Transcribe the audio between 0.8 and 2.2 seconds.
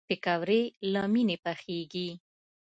له مینې پخېږي